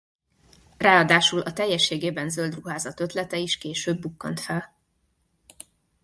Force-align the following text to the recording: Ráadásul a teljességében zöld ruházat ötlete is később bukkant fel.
Ráadásul 0.77 1.41
a 1.41 1.53
teljességében 1.53 2.29
zöld 2.29 2.53
ruházat 2.55 2.99
ötlete 2.99 3.37
is 3.37 3.57
később 3.57 3.99
bukkant 3.99 4.39
fel. 4.39 4.77